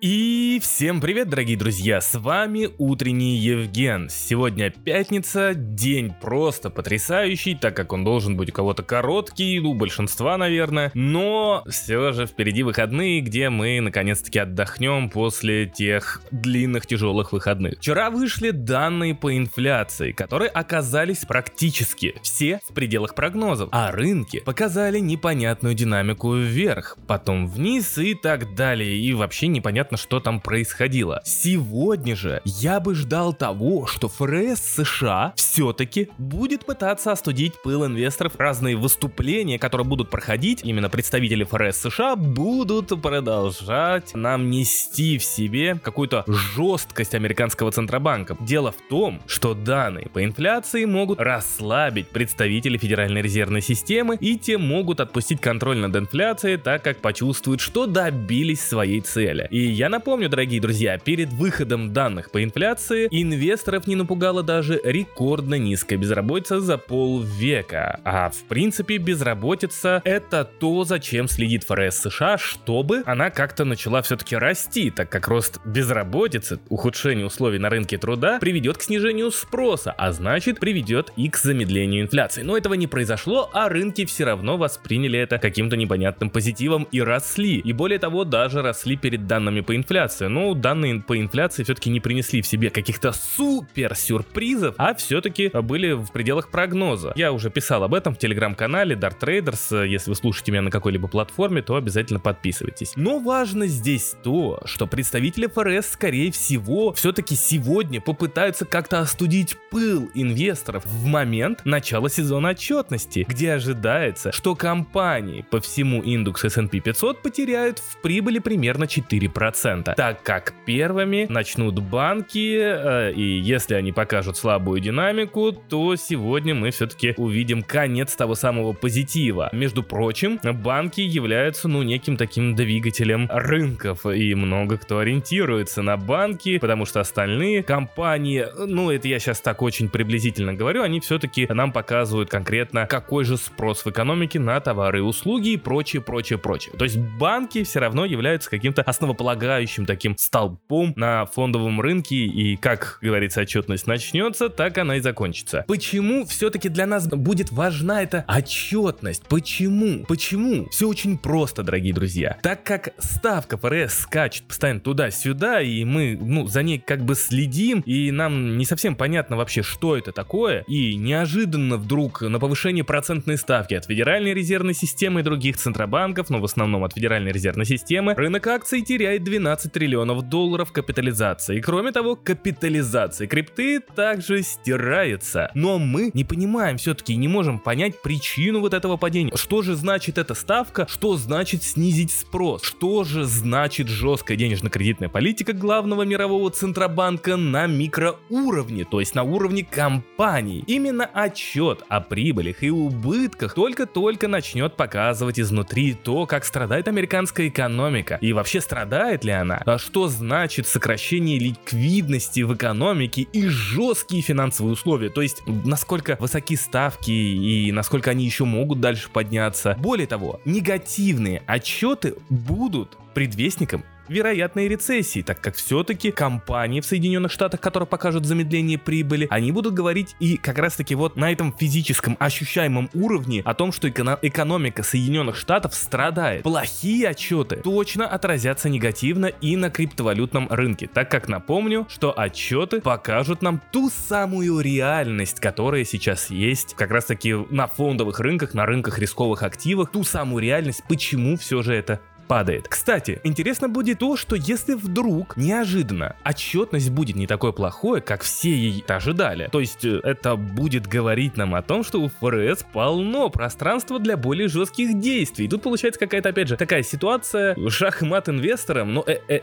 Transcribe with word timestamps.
E 0.00 0.37
Всем 0.60 1.00
привет, 1.00 1.28
дорогие 1.28 1.56
друзья, 1.56 2.00
с 2.00 2.18
вами 2.18 2.70
Утренний 2.78 3.36
Евген. 3.36 4.08
Сегодня 4.08 4.70
пятница, 4.70 5.54
день 5.54 6.12
просто 6.20 6.70
потрясающий, 6.70 7.54
так 7.54 7.76
как 7.76 7.92
он 7.92 8.02
должен 8.02 8.36
быть 8.36 8.50
у 8.50 8.52
кого-то 8.52 8.82
короткий, 8.82 9.60
у 9.60 9.74
большинства, 9.74 10.36
наверное, 10.36 10.90
но 10.94 11.62
все 11.68 12.12
же 12.12 12.26
впереди 12.26 12.62
выходные, 12.62 13.20
где 13.20 13.50
мы 13.50 13.80
наконец-таки 13.80 14.40
отдохнем 14.40 15.10
после 15.10 15.66
тех 15.66 16.22
длинных 16.32 16.86
тяжелых 16.86 17.32
выходных. 17.32 17.78
Вчера 17.78 18.10
вышли 18.10 18.50
данные 18.50 19.14
по 19.14 19.36
инфляции, 19.36 20.12
которые 20.12 20.48
оказались 20.48 21.24
практически 21.24 22.14
все 22.22 22.60
в 22.68 22.74
пределах 22.74 23.14
прогнозов, 23.14 23.68
а 23.70 23.92
рынки 23.92 24.40
показали 24.40 24.98
непонятную 24.98 25.74
динамику 25.74 26.34
вверх, 26.34 26.96
потом 27.06 27.46
вниз 27.46 27.98
и 27.98 28.14
так 28.14 28.54
далее, 28.54 28.98
и 28.98 29.12
вообще 29.12 29.46
непонятно, 29.46 29.96
что 29.96 30.18
там 30.20 30.40
происходило. 30.48 31.20
Сегодня 31.26 32.16
же 32.16 32.40
я 32.46 32.80
бы 32.80 32.94
ждал 32.94 33.34
того, 33.34 33.86
что 33.86 34.08
ФРС 34.08 34.60
США 34.60 35.34
все-таки 35.36 36.08
будет 36.16 36.64
пытаться 36.64 37.12
остудить 37.12 37.52
пыл 37.62 37.84
инвесторов. 37.84 38.32
Разные 38.38 38.74
выступления, 38.74 39.58
которые 39.58 39.86
будут 39.86 40.08
проходить, 40.08 40.60
именно 40.64 40.88
представители 40.88 41.44
ФРС 41.44 41.76
США 41.82 42.16
будут 42.16 42.98
продолжать 43.02 44.14
нам 44.14 44.48
нести 44.48 45.18
в 45.18 45.22
себе 45.22 45.74
какую-то 45.74 46.24
жесткость 46.26 47.14
американского 47.14 47.70
центробанка. 47.70 48.38
Дело 48.40 48.72
в 48.72 48.88
том, 48.88 49.20
что 49.26 49.52
данные 49.52 50.08
по 50.08 50.24
инфляции 50.24 50.86
могут 50.86 51.20
расслабить 51.20 52.08
представителей 52.08 52.78
Федеральной 52.78 53.20
резервной 53.20 53.60
системы, 53.60 54.16
и 54.18 54.38
те 54.38 54.56
могут 54.56 55.00
отпустить 55.00 55.42
контроль 55.42 55.76
над 55.76 55.94
инфляцией, 55.94 56.56
так 56.56 56.82
как 56.82 57.02
почувствуют, 57.02 57.60
что 57.60 57.84
добились 57.84 58.62
своей 58.62 59.02
цели. 59.02 59.46
И 59.50 59.66
я 59.66 59.90
напомню, 59.90 60.30
дорогие 60.38 60.60
друзья, 60.60 60.98
перед 60.98 61.32
выходом 61.32 61.92
данных 61.92 62.30
по 62.30 62.44
инфляции 62.44 63.08
инвесторов 63.10 63.88
не 63.88 63.96
напугала 63.96 64.44
даже 64.44 64.80
рекордно 64.84 65.56
низкая 65.56 65.98
безработица 65.98 66.60
за 66.60 66.78
полвека. 66.78 67.98
А 68.04 68.30
в 68.30 68.44
принципе 68.44 68.98
безработица 68.98 70.00
это 70.04 70.44
то, 70.44 70.84
зачем 70.84 71.26
следит 71.26 71.64
ФРС 71.64 72.02
США, 72.02 72.38
чтобы 72.38 73.02
она 73.04 73.30
как-то 73.30 73.64
начала 73.64 74.00
все-таки 74.02 74.36
расти, 74.36 74.90
так 74.92 75.10
как 75.10 75.26
рост 75.26 75.58
безработицы, 75.64 76.60
ухудшение 76.68 77.26
условий 77.26 77.58
на 77.58 77.68
рынке 77.68 77.98
труда 77.98 78.38
приведет 78.38 78.78
к 78.78 78.82
снижению 78.82 79.32
спроса, 79.32 79.90
а 79.90 80.12
значит 80.12 80.60
приведет 80.60 81.12
и 81.16 81.28
к 81.28 81.36
замедлению 81.36 82.02
инфляции. 82.02 82.42
Но 82.42 82.56
этого 82.56 82.74
не 82.74 82.86
произошло, 82.86 83.50
а 83.52 83.68
рынки 83.68 84.04
все 84.04 84.22
равно 84.22 84.56
восприняли 84.56 85.18
это 85.18 85.38
каким-то 85.38 85.76
непонятным 85.76 86.30
позитивом 86.30 86.86
и 86.92 87.00
росли. 87.00 87.56
И 87.56 87.72
более 87.72 87.98
того, 87.98 88.22
даже 88.22 88.62
росли 88.62 88.96
перед 88.96 89.26
данными 89.26 89.62
по 89.62 89.74
инфляции. 89.74 90.27
Но 90.28 90.54
данные 90.54 91.00
по 91.00 91.18
инфляции 91.18 91.62
все-таки 91.64 91.90
не 91.90 92.00
принесли 92.00 92.42
в 92.42 92.46
себе 92.46 92.70
каких-то 92.70 93.12
супер 93.12 93.94
сюрпризов, 93.94 94.74
а 94.78 94.94
все-таки 94.94 95.50
были 95.62 95.92
в 95.92 96.12
пределах 96.12 96.50
прогноза. 96.50 97.12
Я 97.16 97.32
уже 97.32 97.50
писал 97.50 97.82
об 97.82 97.94
этом 97.94 98.14
в 98.14 98.18
телеграм-канале 98.18 98.94
Dart 98.94 99.18
Traders. 99.20 99.86
Если 99.86 100.10
вы 100.10 100.16
слушаете 100.16 100.52
меня 100.52 100.62
на 100.62 100.70
какой-либо 100.70 101.08
платформе, 101.08 101.62
то 101.62 101.76
обязательно 101.76 102.20
подписывайтесь. 102.20 102.92
Но 102.96 103.18
важно 103.18 103.66
здесь 103.66 104.14
то, 104.22 104.60
что 104.64 104.86
представители 104.86 105.46
ФРС, 105.46 105.92
скорее 105.92 106.30
всего, 106.30 106.92
все-таки 106.92 107.34
сегодня 107.34 108.00
попытаются 108.00 108.64
как-то 108.64 109.00
остудить 109.00 109.56
пыл 109.70 110.10
инвесторов 110.14 110.84
в 110.86 111.06
момент 111.06 111.64
начала 111.64 112.08
сезона 112.08 112.50
отчетности, 112.50 113.24
где 113.28 113.52
ожидается, 113.52 114.32
что 114.32 114.54
компании 114.54 115.44
по 115.50 115.60
всему 115.60 116.02
индексу 116.02 116.48
S&P 116.48 116.80
500 116.80 117.22
потеряют 117.22 117.78
в 117.78 118.00
прибыли 118.00 118.38
примерно 118.38 118.84
4% 118.84 119.28
процента, 119.28 119.94
так 120.08 120.22
как 120.22 120.54
первыми 120.64 121.26
начнут 121.28 121.80
банки, 121.80 122.56
э, 122.58 123.12
и 123.12 123.38
если 123.40 123.74
они 123.74 123.92
покажут 123.92 124.38
слабую 124.38 124.80
динамику, 124.80 125.52
то 125.52 125.96
сегодня 125.96 126.54
мы 126.54 126.70
все-таки 126.70 127.12
увидим 127.18 127.62
конец 127.62 128.16
того 128.16 128.34
самого 128.34 128.72
позитива. 128.72 129.50
Между 129.52 129.82
прочим, 129.82 130.40
банки 130.42 131.02
являются, 131.02 131.68
ну, 131.68 131.82
неким 131.82 132.16
таким 132.16 132.54
двигателем 132.54 133.28
рынков, 133.30 134.06
и 134.06 134.34
много 134.34 134.78
кто 134.78 135.00
ориентируется 135.00 135.82
на 135.82 135.98
банки, 135.98 136.56
потому 136.56 136.86
что 136.86 137.00
остальные 137.00 137.62
компании, 137.62 138.46
ну, 138.56 138.90
это 138.90 139.08
я 139.08 139.18
сейчас 139.18 139.42
так 139.42 139.60
очень 139.60 139.90
приблизительно 139.90 140.54
говорю, 140.54 140.84
они 140.84 141.00
все-таки 141.00 141.46
нам 141.50 141.70
показывают 141.70 142.30
конкретно, 142.30 142.86
какой 142.86 143.24
же 143.24 143.36
спрос 143.36 143.84
в 143.84 143.90
экономике 143.90 144.40
на 144.40 144.58
товары 144.60 145.00
и 145.00 145.02
услуги 145.02 145.50
и 145.50 145.56
прочее, 145.58 146.00
прочее, 146.00 146.38
прочее. 146.38 146.74
То 146.78 146.84
есть 146.84 146.96
банки 146.96 147.62
все 147.62 147.80
равно 147.80 148.06
являются 148.06 148.48
каким-то 148.48 148.80
основополагающим 148.80 149.58
шагающим 149.58 149.86
таким 149.98 150.16
столбом 150.16 150.92
на 150.94 151.26
фондовом 151.26 151.80
рынке, 151.80 152.14
и 152.14 152.54
как 152.54 153.00
говорится, 153.02 153.40
отчетность 153.40 153.88
начнется, 153.88 154.48
так 154.48 154.78
она 154.78 154.98
и 154.98 155.00
закончится. 155.00 155.64
Почему 155.66 156.24
все-таки 156.24 156.68
для 156.68 156.86
нас 156.86 157.08
будет 157.08 157.50
важна 157.50 158.04
эта 158.04 158.24
отчетность? 158.28 159.24
Почему? 159.28 160.04
Почему? 160.06 160.68
Все 160.68 160.86
очень 160.86 161.18
просто, 161.18 161.64
дорогие 161.64 161.92
друзья. 161.92 162.38
Так 162.44 162.62
как 162.62 162.90
ставка 162.98 163.58
ФРС 163.58 164.02
скачет 164.02 164.44
постоянно 164.44 164.78
туда-сюда, 164.78 165.62
и 165.62 165.82
мы, 165.82 166.16
ну, 166.20 166.46
за 166.46 166.62
ней 166.62 166.78
как 166.78 167.04
бы 167.04 167.16
следим, 167.16 167.80
и 167.80 168.12
нам 168.12 168.56
не 168.56 168.64
совсем 168.64 168.94
понятно 168.94 169.36
вообще, 169.36 169.64
что 169.64 169.96
это 169.96 170.12
такое, 170.12 170.62
и 170.68 170.94
неожиданно 170.94 171.76
вдруг 171.76 172.20
на 172.20 172.38
повышение 172.38 172.84
процентной 172.84 173.36
ставки 173.36 173.74
от 173.74 173.86
Федеральной 173.86 174.32
резервной 174.32 174.74
системы 174.74 175.20
и 175.20 175.22
других 175.24 175.56
центробанков, 175.56 176.30
но 176.30 176.38
в 176.38 176.44
основном 176.44 176.84
от 176.84 176.94
Федеральной 176.94 177.32
резервной 177.32 177.66
системы, 177.66 178.14
рынок 178.14 178.46
акций 178.46 178.82
теряет 178.82 179.24
12 179.24 179.48
12 179.48 179.76
триллионов 179.88 180.28
долларов 180.28 180.70
капитализации. 180.70 181.56
И 181.56 181.60
кроме 181.62 181.92
того, 181.92 182.14
капитализация 182.14 183.26
крипты 183.26 183.80
также 183.80 184.42
стирается. 184.42 185.50
Но 185.54 185.78
мы 185.78 186.10
не 186.12 186.24
понимаем 186.24 186.76
все-таки 186.76 187.14
и 187.14 187.16
не 187.16 187.28
можем 187.28 187.58
понять 187.58 188.02
причину 188.02 188.60
вот 188.60 188.74
этого 188.74 188.98
падения. 188.98 189.32
Что 189.34 189.62
же 189.62 189.76
значит 189.76 190.18
эта 190.18 190.34
ставка? 190.34 190.86
Что 190.88 191.16
значит 191.16 191.62
снизить 191.62 192.10
спрос? 192.10 192.62
Что 192.62 193.04
же 193.04 193.24
значит 193.24 193.88
жесткая 193.88 194.36
денежно-кредитная 194.36 195.08
политика 195.08 195.54
главного 195.54 196.02
мирового 196.02 196.50
центробанка 196.50 197.36
на 197.36 197.66
микроуровне, 197.66 198.84
то 198.84 199.00
есть 199.00 199.14
на 199.14 199.22
уровне 199.22 199.66
компаний? 199.68 200.64
Именно 200.66 201.06
отчет 201.06 201.82
о 201.88 202.00
прибылях 202.00 202.62
и 202.62 202.70
убытках 202.70 203.54
только-только 203.54 204.28
начнет 204.28 204.76
показывать 204.76 205.40
изнутри 205.40 205.94
то, 205.94 206.26
как 206.26 206.44
страдает 206.44 206.88
американская 206.88 207.48
экономика. 207.48 208.18
И 208.20 208.34
вообще 208.34 208.60
страдает 208.60 209.24
ли 209.24 209.32
она, 209.32 209.62
что 209.78 210.08
значит 210.08 210.66
сокращение 210.66 211.38
ликвидности 211.38 212.40
в 212.40 212.54
экономике 212.54 213.22
и 213.32 213.46
жесткие 213.46 214.22
финансовые 214.22 214.72
условия, 214.72 215.08
то 215.08 215.22
есть 215.22 215.42
насколько 215.46 216.16
высоки 216.20 216.56
ставки 216.56 217.10
и 217.10 217.72
насколько 217.72 218.10
они 218.10 218.24
еще 218.24 218.44
могут 218.44 218.80
дальше 218.80 219.08
подняться. 219.10 219.76
Более 219.78 220.06
того, 220.06 220.40
негативные 220.44 221.42
отчеты 221.46 222.14
будут 222.28 222.96
предвестником 223.14 223.84
вероятной 224.08 224.68
рецессии, 224.68 225.22
так 225.22 225.40
как 225.40 225.54
все-таки 225.56 226.10
компании 226.10 226.80
в 226.80 226.86
Соединенных 226.86 227.32
Штатах, 227.32 227.60
которые 227.60 227.86
покажут 227.86 228.26
замедление 228.26 228.78
прибыли, 228.78 229.26
они 229.30 229.52
будут 229.52 229.74
говорить 229.74 230.16
и 230.20 230.36
как 230.36 230.58
раз 230.58 230.76
таки 230.76 230.94
вот 230.94 231.16
на 231.16 231.32
этом 231.32 231.54
физическом 231.56 232.16
ощущаемом 232.18 232.90
уровне 232.94 233.42
о 233.44 233.54
том, 233.54 233.72
что 233.72 233.88
эко- 233.88 234.18
экономика 234.22 234.82
Соединенных 234.82 235.36
Штатов 235.36 235.74
страдает. 235.74 236.42
Плохие 236.42 237.08
отчеты 237.08 237.56
точно 237.56 238.06
отразятся 238.06 238.68
негативно 238.68 239.26
и 239.26 239.56
на 239.56 239.70
криптовалютном 239.70 240.48
рынке, 240.50 240.88
так 240.92 241.10
как 241.10 241.28
напомню, 241.28 241.86
что 241.88 242.18
отчеты 242.18 242.80
покажут 242.80 243.42
нам 243.42 243.60
ту 243.72 243.90
самую 243.90 244.60
реальность, 244.60 245.40
которая 245.40 245.84
сейчас 245.84 246.30
есть 246.30 246.74
как 246.74 246.90
раз 246.90 247.06
таки 247.06 247.34
на 247.50 247.66
фондовых 247.66 248.20
рынках, 248.20 248.54
на 248.54 248.66
рынках 248.66 248.98
рисковых 248.98 249.42
активов, 249.42 249.90
ту 249.90 250.04
самую 250.04 250.42
реальность, 250.42 250.82
почему 250.88 251.36
все 251.36 251.62
же 251.62 251.74
это 251.74 252.00
падает. 252.28 252.68
Кстати, 252.68 253.20
интересно 253.24 253.68
будет 253.68 253.98
то, 253.98 254.16
что 254.16 254.36
если 254.36 254.74
вдруг 254.74 255.36
неожиданно 255.36 256.14
отчетность 256.24 256.90
будет 256.90 257.16
не 257.16 257.26
такой 257.26 257.52
плохой, 257.52 258.00
как 258.00 258.22
все 258.22 258.50
ей 258.50 258.84
ожидали, 258.86 259.48
то 259.50 259.60
есть 259.60 259.84
э, 259.84 260.00
это 260.04 260.36
будет 260.36 260.86
говорить 260.86 261.36
нам 261.36 261.54
о 261.54 261.62
том, 261.62 261.82
что 261.82 262.00
у 262.00 262.08
ФРС 262.08 262.64
полно 262.72 263.30
пространства 263.30 263.98
для 263.98 264.16
более 264.16 264.48
жестких 264.48 265.00
действий. 265.00 265.48
Тут 265.48 265.62
получается 265.62 265.98
какая-то, 265.98 266.28
опять 266.28 266.48
же, 266.48 266.56
такая 266.56 266.82
ситуация, 266.82 267.56
шах 267.68 268.02
и 268.02 268.04
мат 268.06 268.28
инвесторам, 268.28 268.92
но 268.92 269.04
э, 269.06 269.18
э, 269.28 269.40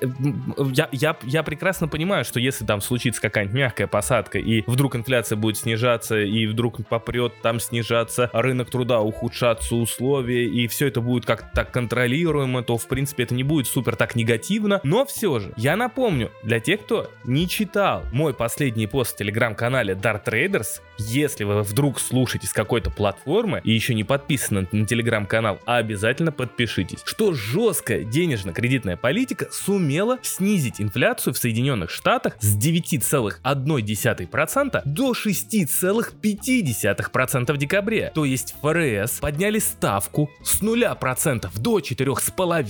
я, 0.71 0.87
я, 0.91 1.17
я 1.23 1.43
прекрасно 1.43 1.87
понимаю, 1.87 2.23
что 2.23 2.39
если 2.39 2.65
там 2.65 2.81
случится 2.81 3.21
какая-нибудь 3.21 3.55
мягкая 3.55 3.87
посадка, 3.87 4.37
и 4.37 4.63
вдруг 4.67 4.95
инфляция 4.95 5.35
будет 5.35 5.57
снижаться, 5.57 6.21
и 6.21 6.45
вдруг 6.45 6.85
попрет 6.87 7.33
там 7.41 7.59
снижаться, 7.59 8.29
рынок 8.31 8.69
труда 8.69 9.01
ухудшаться 9.01 9.75
условия, 9.75 10.45
и 10.45 10.67
все 10.67 10.87
это 10.87 11.01
будет 11.01 11.25
как-то 11.25 11.49
так 11.53 11.71
контролируемо, 11.71 12.63
то 12.63 12.74
в 12.77 12.87
принципе 12.87 13.23
это 13.23 13.33
не 13.33 13.43
будет 13.43 13.67
супер 13.67 13.95
так 13.95 14.15
негативно, 14.15 14.79
но 14.83 15.05
все 15.05 15.39
же, 15.39 15.53
я 15.57 15.75
напомню, 15.75 16.31
для 16.43 16.59
тех, 16.59 16.81
кто 16.81 17.11
не 17.23 17.47
читал 17.47 18.03
мой 18.11 18.33
последний 18.33 18.87
пост 18.87 19.13
в 19.13 19.17
телеграм-канале 19.17 19.93
Dart 19.93 20.25
Traders, 20.25 20.81
если 20.97 21.43
вы 21.43 21.61
вдруг 21.63 21.99
слушаете 21.99 22.47
с 22.47 22.53
какой-то 22.53 22.89
платформы 22.89 23.61
и 23.63 23.71
еще 23.71 23.93
не 23.93 24.03
подписаны 24.03 24.67
на 24.71 24.85
телеграм-канал, 24.85 25.59
обязательно 25.65 26.31
подпишитесь, 26.31 27.01
что 27.05 27.33
жесткая 27.33 28.03
денежно-кредитная 28.03 28.97
политика 28.97 29.47
сумела 29.51 30.19
снизить 30.21 30.79
инфляцию 30.79 31.33
в 31.33 31.37
Соединенных 31.37 31.89
Штатах 31.89 32.37
с 32.39 32.57
9,1% 32.57 34.81
до 34.85 35.11
6,5% 35.11 37.53
в 37.53 37.57
декабре. 37.57 38.11
То 38.13 38.25
есть 38.25 38.55
ФРС 38.61 39.19
подняли 39.19 39.59
ставку 39.59 40.29
с 40.43 40.61
0% 40.61 41.49
до 41.59 41.79
4,5%, 41.79 42.64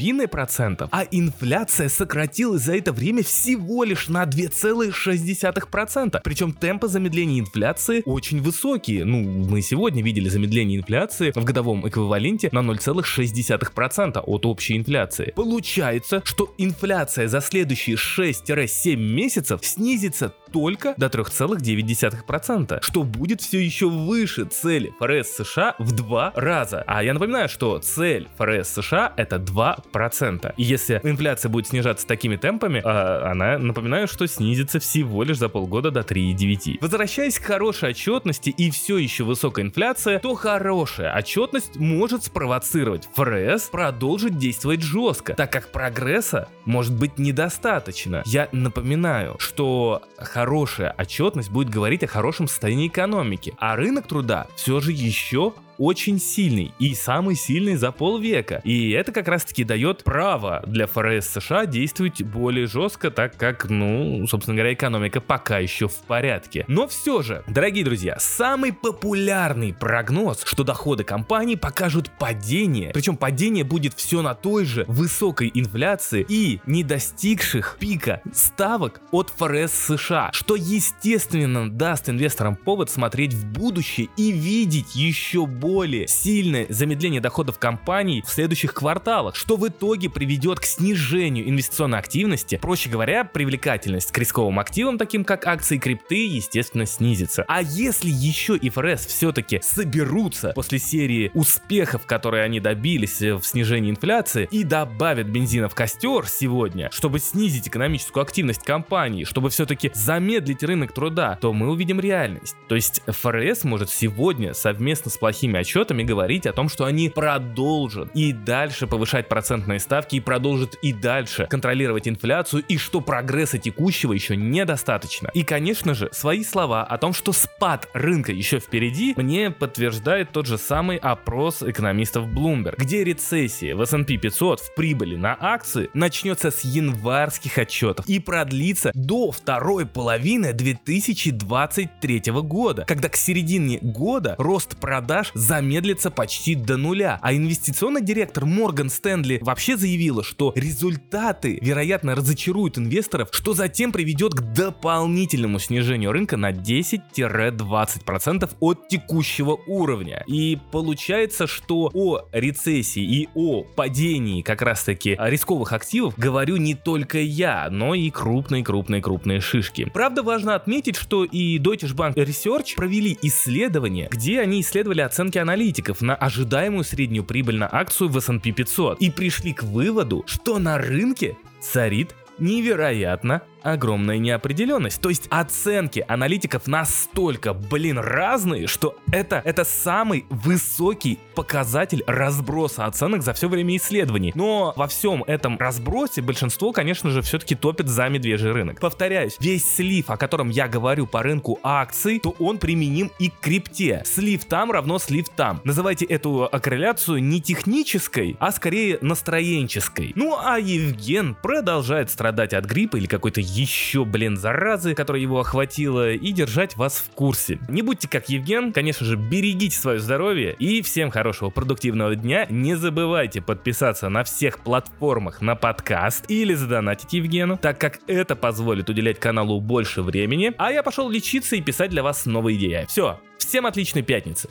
а 0.91 1.03
инфляция 1.11 1.89
сократилась 1.89 2.63
за 2.63 2.75
это 2.77 2.91
время 2.91 3.23
всего 3.23 3.83
лишь 3.83 4.07
на 4.07 4.23
2,6%. 4.23 6.21
Причем 6.23 6.53
темпы 6.53 6.87
замедления 6.87 7.39
инфляции 7.39 8.01
очень 8.05 8.41
высокие. 8.41 9.05
Ну, 9.05 9.21
мы 9.21 9.61
сегодня 9.61 10.03
видели 10.03 10.29
замедление 10.29 10.79
инфляции 10.79 11.31
в 11.35 11.43
годовом 11.43 11.87
эквиваленте 11.87 12.49
на 12.51 12.59
0,6% 12.59 14.19
от 14.19 14.45
общей 14.45 14.77
инфляции. 14.77 15.33
Получается, 15.35 16.21
что 16.25 16.53
инфляция 16.57 17.27
за 17.27 17.41
следующие 17.41 17.95
6-7 17.95 18.95
месяцев 18.95 19.61
снизится 19.63 20.33
только 20.55 20.93
до 20.95 21.07
3,9%, 21.07 22.79
что 22.81 23.03
будет 23.03 23.41
все 23.41 23.59
еще 23.59 23.89
выше 23.89 24.45
цели 24.45 24.93
ФРС 25.01 25.35
США 25.35 25.75
в 25.79 25.91
два 25.91 26.31
раза. 26.33 26.81
А 26.87 27.03
я 27.03 27.13
напоминаю, 27.13 27.49
что 27.49 27.77
цель 27.79 28.29
ФРС 28.37 28.69
США 28.69 29.11
это 29.17 29.35
2%. 29.35 30.53
И 30.55 30.63
если 30.63 31.01
инфляция 31.03 31.49
будет 31.49 31.67
снижаться 31.67 32.07
такими 32.07 32.37
темпами, 32.37 32.81
а 32.85 33.31
она, 33.31 33.57
напоминаю, 33.57 34.07
что 34.07 34.27
снизится 34.27 34.79
всего 34.79 35.23
лишь 35.23 35.39
за 35.39 35.49
полгода 35.49 35.91
до 35.91 35.99
3,9. 35.99 36.77
Возвращаясь 36.79 37.37
к 37.37 37.43
хорошей 37.43 37.89
отчетности 37.89 38.49
и 38.49 38.71
все 38.71 38.97
еще 38.97 39.25
высокая 39.25 39.65
инфляция, 39.65 40.19
то 40.19 40.35
хорошая 40.35 41.13
отчетность 41.17 41.75
может 41.75 42.23
спровоцировать 42.23 43.09
ФРС 43.13 43.63
продолжить 43.63 44.37
действовать 44.37 44.81
жестко, 44.81 45.33
так 45.33 45.51
как 45.51 45.73
прогресса 45.73 46.47
может 46.63 46.93
быть 46.93 47.17
недостаточно. 47.17 48.23
Я 48.25 48.47
напоминаю, 48.53 49.35
что 49.39 50.01
хорошая 50.17 50.44
хорошая 50.45 50.93
отчетность 50.95 51.49
будет 51.49 51.71
говорить 51.71 52.03
о 52.03 52.07
хорошем 52.07 52.47
состоянии 52.47 52.87
экономики, 52.87 53.55
а 53.57 53.75
рынок 53.75 54.05
труда 54.05 54.45
все 54.55 54.79
же 54.79 54.91
еще 54.91 55.53
очень 55.77 56.19
сильный 56.19 56.73
и 56.79 56.93
самый 56.93 57.35
сильный 57.35 57.75
за 57.75 57.91
полвека. 57.91 58.61
И 58.63 58.91
это 58.91 59.11
как 59.11 59.27
раз 59.27 59.45
таки 59.45 59.63
дает 59.63 60.03
право 60.03 60.63
для 60.65 60.87
ФРС 60.87 61.27
США 61.27 61.65
действовать 61.65 62.23
более 62.23 62.67
жестко, 62.67 63.11
так 63.11 63.37
как, 63.37 63.69
ну, 63.69 64.25
собственно 64.27 64.55
говоря, 64.55 64.73
экономика 64.73 65.21
пока 65.21 65.59
еще 65.59 65.87
в 65.87 65.95
порядке. 66.07 66.65
Но 66.67 66.87
все 66.87 67.21
же, 67.21 67.43
дорогие 67.47 67.83
друзья, 67.83 68.17
самый 68.19 68.73
популярный 68.73 69.73
прогноз, 69.73 70.43
что 70.45 70.63
доходы 70.63 71.03
компаний 71.03 71.55
покажут 71.55 72.09
падение, 72.17 72.91
причем 72.93 73.17
падение 73.17 73.63
будет 73.63 73.93
все 73.93 74.21
на 74.21 74.33
той 74.33 74.65
же 74.65 74.85
высокой 74.87 75.51
инфляции 75.53 76.25
и 76.27 76.59
не 76.65 76.83
достигших 76.83 77.77
пика 77.79 78.21
ставок 78.33 79.01
от 79.11 79.31
ФРС 79.37 79.71
США, 79.71 80.29
что 80.33 80.55
естественно 80.55 81.69
даст 81.69 82.09
инвесторам 82.09 82.55
повод 82.55 82.89
смотреть 82.89 83.33
в 83.33 83.45
будущее 83.45 84.09
и 84.17 84.31
видеть 84.31 84.95
еще 84.95 85.45
больше 85.45 85.64
более 85.65 86.07
сильное 86.07 86.67
замедление 86.69 87.19
доходов 87.19 87.57
компаний 87.57 88.23
в 88.23 88.29
следующих 88.29 88.75
кварталах, 88.75 89.35
что 89.35 89.57
в 89.57 89.67
итоге 89.67 90.11
приведет 90.11 90.59
к 90.59 90.63
снижению 90.63 91.49
инвестиционной 91.49 91.97
активности. 91.97 92.59
Проще 92.61 92.87
говоря, 92.87 93.23
привлекательность 93.23 94.11
к 94.11 94.17
рисковым 94.19 94.59
активам, 94.59 94.99
таким 94.99 95.25
как 95.25 95.47
акции 95.47 95.79
крипты, 95.79 96.27
естественно, 96.27 96.85
снизится. 96.85 97.45
А 97.47 97.63
если 97.63 98.11
еще 98.11 98.55
и 98.55 98.69
ФРС 98.69 99.07
все-таки 99.07 99.59
соберутся 99.63 100.51
после 100.53 100.77
серии 100.77 101.31
успехов, 101.33 102.05
которые 102.05 102.43
они 102.43 102.59
добились 102.59 103.19
в 103.19 103.41
снижении 103.41 103.89
инфляции, 103.89 104.47
и 104.51 104.63
добавят 104.63 105.25
бензина 105.25 105.67
в 105.67 105.73
костер 105.73 106.27
сегодня, 106.27 106.91
чтобы 106.91 107.17
снизить 107.17 107.69
экономическую 107.69 108.21
активность 108.21 108.61
компании, 108.61 109.23
чтобы 109.23 109.49
все-таки 109.49 109.89
замедлить 109.95 110.61
рынок 110.61 110.93
труда, 110.93 111.39
то 111.41 111.53
мы 111.53 111.71
увидим 111.71 111.99
реальность. 111.99 112.55
То 112.67 112.75
есть 112.75 113.01
ФРС 113.07 113.63
может 113.63 113.89
сегодня 113.89 114.53
совместно 114.53 115.09
с 115.09 115.17
плохими 115.17 115.54
этими 115.55 115.61
отчетами 115.61 116.03
говорить 116.03 116.45
о 116.45 116.53
том, 116.53 116.69
что 116.69 116.85
они 116.85 117.09
продолжат 117.09 118.09
и 118.13 118.33
дальше 118.33 118.87
повышать 118.87 119.27
процентные 119.27 119.79
ставки 119.79 120.17
и 120.17 120.19
продолжат 120.19 120.75
и 120.81 120.93
дальше 120.93 121.47
контролировать 121.49 122.07
инфляцию 122.07 122.63
и 122.67 122.77
что 122.77 123.01
прогресса 123.01 123.57
текущего 123.57 124.13
еще 124.13 124.35
недостаточно. 124.35 125.29
И, 125.33 125.43
конечно 125.43 125.93
же, 125.93 126.09
свои 126.11 126.43
слова 126.43 126.83
о 126.83 126.97
том, 126.97 127.13
что 127.13 127.31
спад 127.31 127.87
рынка 127.93 128.31
еще 128.31 128.59
впереди, 128.59 129.13
мне 129.17 129.51
подтверждает 129.51 130.31
тот 130.31 130.45
же 130.45 130.57
самый 130.57 130.97
опрос 130.97 131.63
экономистов 131.63 132.27
Bloomberg, 132.27 132.75
где 132.77 133.03
рецессия 133.03 133.75
в 133.75 133.81
S&P 133.81 134.17
500 134.17 134.59
в 134.59 134.75
прибыли 134.75 135.15
на 135.15 135.37
акции 135.39 135.89
начнется 135.93 136.51
с 136.51 136.61
январских 136.61 137.57
отчетов 137.57 138.07
и 138.07 138.19
продлится 138.19 138.91
до 138.93 139.31
второй 139.31 139.85
половины 139.85 140.53
2023 140.53 142.23
года, 142.41 142.85
когда 142.87 143.09
к 143.09 143.15
середине 143.15 143.79
года 143.81 144.35
рост 144.37 144.77
продаж 144.77 145.31
замедлится 145.45 146.09
почти 146.11 146.55
до 146.55 146.77
нуля. 146.77 147.19
А 147.21 147.33
инвестиционный 147.33 148.01
директор 148.01 148.45
Морган 148.45 148.89
Стэнли 148.89 149.39
вообще 149.41 149.77
заявила, 149.77 150.23
что 150.23 150.51
результаты, 150.55 151.59
вероятно, 151.61 152.15
разочаруют 152.15 152.79
инвесторов, 152.79 153.29
что 153.31 153.53
затем 153.53 153.91
приведет 153.91 154.33
к 154.33 154.41
дополнительному 154.41 155.59
снижению 155.59 156.11
рынка 156.11 156.35
на 156.37 156.51
10-20% 156.51 158.49
от 158.59 158.87
текущего 158.87 159.59
уровня. 159.67 160.23
И 160.25 160.57
получается, 160.71 161.45
что 161.45 161.91
о 161.93 162.21
рецессии 162.31 163.03
и 163.03 163.29
о 163.35 163.63
падении 163.63 164.41
как 164.41 164.63
раз-таки 164.63 165.15
рисковых 165.19 165.73
активов 165.73 166.17
говорю 166.17 166.57
не 166.57 166.73
только 166.73 167.19
я, 167.19 167.67
но 167.69 167.93
и 167.93 168.09
крупные-крупные-крупные 168.09 169.41
шишки. 169.41 169.85
Правда, 169.93 170.23
важно 170.23 170.55
отметить, 170.55 170.95
что 170.95 171.23
и 171.23 171.59
Deutsche 171.59 171.93
Bank 171.95 172.15
Research 172.15 172.75
провели 172.75 173.15
исследование, 173.21 174.07
где 174.11 174.39
они 174.41 174.61
исследовали 174.61 175.01
оценки 175.01 175.34
оценки 175.35 175.37
аналитиков 175.37 176.01
на 176.01 176.15
ожидаемую 176.15 176.83
среднюю 176.83 177.23
прибыль 177.23 177.57
на 177.57 177.67
акцию 177.71 178.09
в 178.09 178.17
S&P 178.17 178.51
500 178.51 179.01
и 179.01 179.11
пришли 179.11 179.53
к 179.53 179.63
выводу, 179.63 180.23
что 180.25 180.59
на 180.59 180.77
рынке 180.77 181.37
царит 181.59 182.15
невероятно 182.39 183.41
огромная 183.65 184.17
неопределенность. 184.17 185.01
То 185.01 185.09
есть 185.09 185.27
оценки 185.29 186.05
аналитиков 186.07 186.67
настолько, 186.67 187.53
блин, 187.53 187.99
разные, 187.99 188.67
что 188.67 188.95
это, 189.11 189.41
это 189.43 189.63
самый 189.63 190.25
высокий 190.29 191.19
показатель 191.35 192.03
разброса 192.07 192.85
оценок 192.85 193.23
за 193.23 193.33
все 193.33 193.49
время 193.49 193.75
исследований. 193.77 194.31
Но 194.35 194.73
во 194.75 194.87
всем 194.87 195.23
этом 195.23 195.57
разбросе 195.57 196.21
большинство, 196.21 196.71
конечно 196.71 197.09
же, 197.09 197.21
все-таки 197.21 197.55
топит 197.55 197.87
за 197.87 198.07
медвежий 198.09 198.51
рынок. 198.51 198.79
Повторяюсь, 198.79 199.37
весь 199.39 199.65
слив, 199.65 200.09
о 200.09 200.17
котором 200.17 200.49
я 200.49 200.67
говорю 200.67 201.07
по 201.07 201.23
рынку 201.23 201.59
акций, 201.63 202.19
то 202.19 202.35
он 202.39 202.57
применим 202.57 203.11
и 203.19 203.29
к 203.29 203.39
крипте. 203.39 204.03
Слив 204.05 204.45
там 204.45 204.71
равно 204.71 204.99
слив 204.99 205.27
там. 205.35 205.61
Называйте 205.63 206.05
эту 206.05 206.49
корреляцию 206.61 207.23
не 207.23 207.41
технической, 207.41 208.37
а 208.39 208.51
скорее 208.51 208.99
настроенческой. 209.01 210.13
Ну 210.15 210.37
а 210.37 210.59
Евген 210.59 211.35
продолжает 211.35 212.11
страдать 212.11 212.53
от 212.53 212.65
гриппа 212.65 212.97
или 212.97 213.07
какой-то 213.07 213.41
еще, 213.55 214.03
блин, 214.03 214.37
заразы, 214.37 214.93
которая 214.93 215.21
его 215.21 215.39
охватила, 215.39 216.11
и 216.11 216.31
держать 216.31 216.75
вас 216.75 216.97
в 216.97 217.09
курсе. 217.11 217.59
Не 217.69 217.81
будьте 217.81 218.09
как 218.09 218.29
Евген, 218.29 218.73
конечно 218.73 219.05
же, 219.05 219.15
берегите 219.15 219.77
свое 219.77 219.99
здоровье 219.99 220.53
и 220.59 220.81
всем 220.81 221.09
хорошего 221.09 221.49
продуктивного 221.49 222.15
дня. 222.15 222.45
Не 222.49 222.75
забывайте 222.75 223.41
подписаться 223.41 224.09
на 224.09 224.23
всех 224.23 224.59
платформах 224.59 225.41
на 225.41 225.55
подкаст 225.55 226.25
или 226.27 226.53
задонатить 226.53 227.13
Евгену, 227.13 227.57
так 227.57 227.79
как 227.79 227.99
это 228.07 228.35
позволит 228.35 228.89
уделять 228.89 229.19
каналу 229.19 229.61
больше 229.61 230.01
времени. 230.01 230.53
А 230.57 230.71
я 230.71 230.83
пошел 230.83 231.09
лечиться 231.09 231.55
и 231.55 231.61
писать 231.61 231.91
для 231.91 232.03
вас 232.03 232.25
новые 232.25 232.57
идеи. 232.57 232.85
Все, 232.89 233.19
всем 233.37 233.65
отличной 233.65 234.01
пятницы. 234.01 234.49